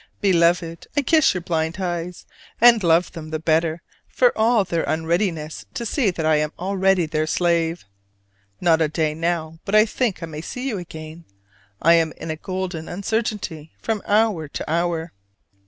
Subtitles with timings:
[0.19, 2.25] Beloved, I kiss your blind eyes,
[2.59, 7.05] and love them the better for all their unreadiness to see that I am already
[7.05, 7.85] their slave.
[8.59, 11.25] Not a day now but I think I may see you again:
[11.83, 15.11] I am in a golden uncertainty from hour to hour.